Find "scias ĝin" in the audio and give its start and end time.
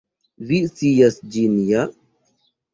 0.71-1.61